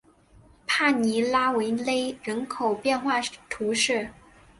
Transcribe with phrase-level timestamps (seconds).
[0.65, 4.09] 帕尼拉维勒人口变化图示